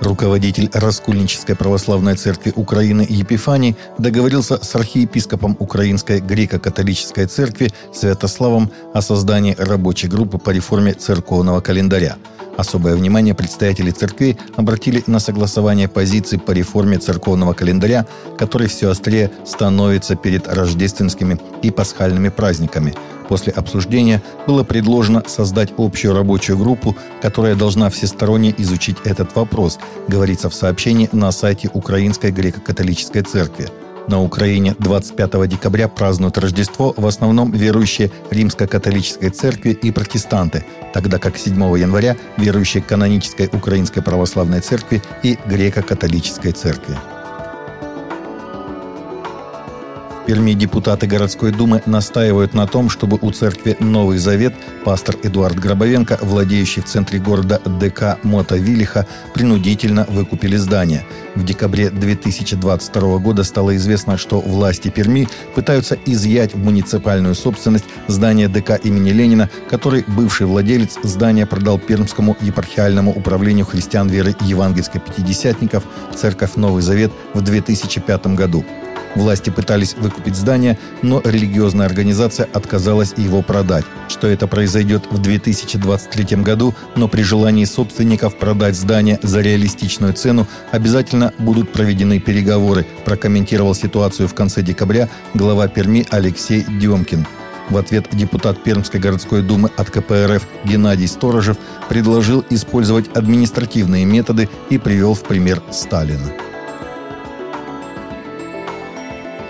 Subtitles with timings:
[0.00, 9.56] Руководитель Раскольнической православной церкви Украины Епифаний договорился с архиепископом Украинской греко-католической церкви Святославом о создании
[9.58, 12.16] рабочей группы по реформе церковного календаря.
[12.56, 18.06] Особое внимание представители церкви обратили на согласование позиций по реформе церковного календаря,
[18.38, 22.94] который все острее становится перед рождественскими и пасхальными праздниками–
[23.28, 29.78] После обсуждения было предложено создать общую рабочую группу, которая должна всесторонне изучить этот вопрос,
[30.08, 33.68] говорится в сообщении на сайте Украинской греко-католической церкви.
[34.08, 40.64] На Украине 25 декабря празднуют Рождество в основном верующие Римско-католической церкви и протестанты,
[40.94, 46.96] тогда как 7 января верующие канонической Украинской православной церкви и Греко-католической церкви.
[50.26, 54.54] Перми депутаты городской думы настаивают на том, чтобы у церкви «Новый Завет»
[54.84, 61.06] пастор Эдуард Гробовенко, владеющий в центре города ДК Мота Вилиха, принудительно выкупили здание.
[61.36, 68.48] В декабре 2022 года стало известно, что власти Перми пытаются изъять в муниципальную собственность здание
[68.48, 75.84] ДК имени Ленина, который бывший владелец здания продал Пермскому епархиальному управлению христиан веры евангельской пятидесятников
[76.16, 78.64] церковь «Новый Завет» в 2005 году.
[79.16, 83.86] Власти пытались выкупить здание, но религиозная организация отказалась его продать.
[84.08, 90.46] Что это произойдет в 2023 году, но при желании собственников продать здание за реалистичную цену
[90.70, 97.26] обязательно будут проведены переговоры, прокомментировал ситуацию в конце декабря глава Перми Алексей Демкин.
[97.70, 101.56] В ответ депутат Пермской городской думы от КПРФ Геннадий Сторожев
[101.88, 106.32] предложил использовать административные методы и привел в пример Сталина.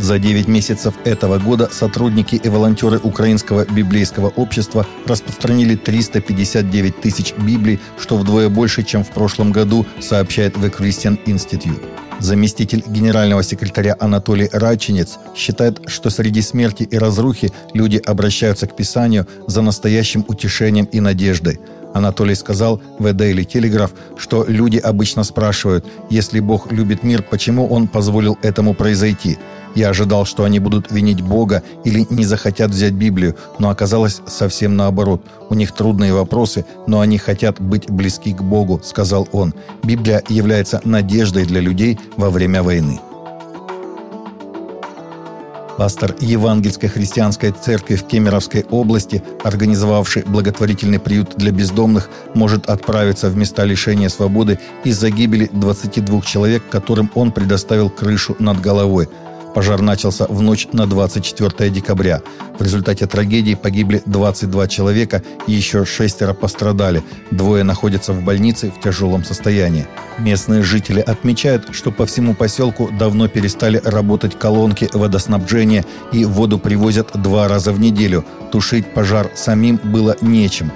[0.00, 7.78] За 9 месяцев этого года сотрудники и волонтеры Украинского библейского общества распространили 359 тысяч Библий,
[7.98, 11.84] что вдвое больше, чем в прошлом году, сообщает The Christian Institute.
[12.18, 19.26] Заместитель генерального секретаря Анатолий Раченец считает, что среди смерти и разрухи люди обращаются к Писанию
[19.46, 21.60] за настоящим утешением и надеждой–
[21.92, 27.88] Анатолий сказал в Daily Telegraph, что люди обычно спрашивают, если Бог любит мир, почему Он
[27.88, 29.38] позволил этому произойти.
[29.74, 34.76] Я ожидал, что они будут винить Бога или не захотят взять Библию, но оказалось совсем
[34.76, 35.22] наоборот.
[35.48, 39.54] У них трудные вопросы, но они хотят быть близки к Богу, сказал он.
[39.82, 43.00] Библия является надеждой для людей во время войны.
[45.78, 53.36] Пастор Евангельской христианской церкви в Кемеровской области, организовавший благотворительный приют для бездомных, может отправиться в
[53.36, 59.08] места лишения свободы из-за гибели 22 человек, которым он предоставил крышу над головой–
[59.54, 62.22] Пожар начался в ночь на 24 декабря.
[62.58, 67.02] В результате трагедии погибли 22 человека еще шестеро пострадали.
[67.30, 69.86] Двое находятся в больнице в тяжелом состоянии.
[70.18, 77.10] Местные жители отмечают, что по всему поселку давно перестали работать колонки водоснабжения и воду привозят
[77.14, 78.24] два раза в неделю.
[78.52, 80.70] Тушить пожар самим было нечем.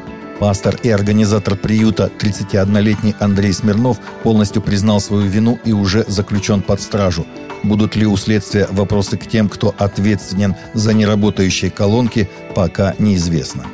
[0.44, 6.82] Пастор и организатор приюта, 31-летний Андрей Смирнов, полностью признал свою вину и уже заключен под
[6.82, 7.24] стражу.
[7.62, 13.64] Будут ли у следствия вопросы к тем, кто ответственен за неработающие колонки, пока неизвестно.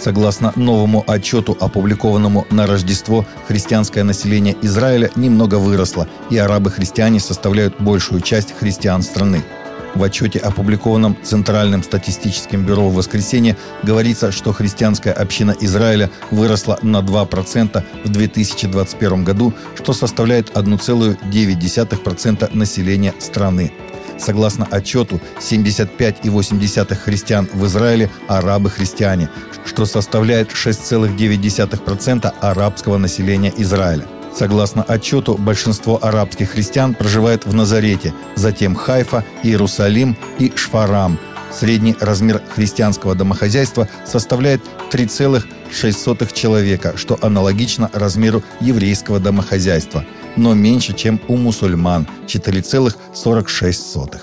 [0.00, 8.20] Согласно новому отчету, опубликованному на Рождество, христианское население Израиля немного выросло, и арабы-христиане составляют большую
[8.20, 9.44] часть христиан страны.
[9.94, 17.00] В отчете, опубликованном Центральным статистическим бюро в воскресенье, говорится, что христианская община Израиля выросла на
[17.00, 23.72] 2% в 2021 году, что составляет 1,9% населения страны.
[24.18, 29.28] Согласно отчету, 75,8 христиан в Израиле– арабы-христиане,
[29.64, 34.06] что составляет 6,9% арабского населения Израиля.
[34.34, 41.18] Согласно отчету, большинство арабских христиан проживает в Назарете, затем Хайфа, Иерусалим и Шфарам.
[41.52, 51.20] Средний размер христианского домохозяйства составляет 3,6 человека, что аналогично размеру еврейского домохозяйства, но меньше, чем
[51.28, 54.18] у мусульман– 4,46.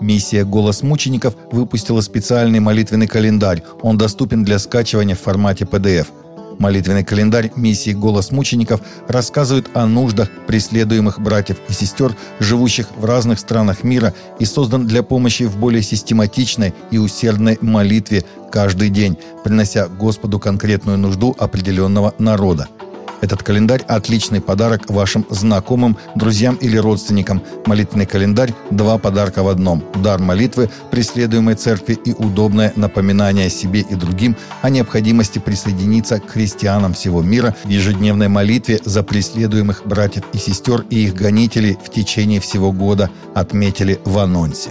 [0.00, 3.64] Миссия «Голос мучеников» выпустила специальный молитвенный календарь.
[3.82, 6.06] Он доступен для скачивания в формате PDF–
[6.58, 13.38] Молитвенный календарь миссии «Голос мучеников» рассказывает о нуждах преследуемых братьев и сестер, живущих в разных
[13.38, 19.86] странах мира и создан для помощи в более систематичной и усердной молитве каждый день, принося
[19.88, 22.68] Господу конкретную нужду определенного народа.
[23.20, 27.42] Этот календарь– отличный подарок вашим знакомым, друзьям или родственникам.
[27.66, 29.82] Молитвенный календарь– два подарка в одном.
[30.02, 36.94] Дар молитвы, преследуемой церкви и удобное напоминание себе и другим о необходимости присоединиться к христианам
[36.94, 42.40] всего мира в ежедневной молитве за преследуемых братьев и сестер и их гонителей в течение
[42.40, 44.70] всего года, отметили в анонсе.